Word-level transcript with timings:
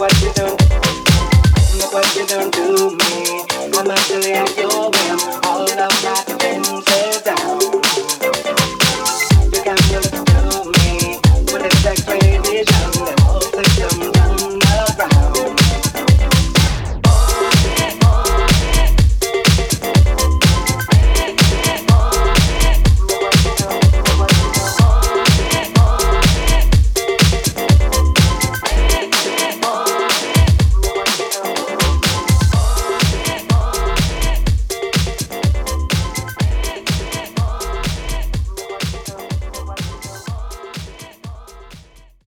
what 0.00 0.22
you 0.22 0.32
done. 0.32 0.56
Look 1.76 1.92
what 1.92 2.16
you 2.16 2.26
done 2.26 2.50
to 2.52 2.90
me. 2.96 3.44
I'm 3.76 3.90
actually 3.90 4.32
at 4.32 4.56
your 4.56 4.88
whim. 4.88 5.20
All 5.44 5.60
of 5.60 5.68
that. 5.76 6.29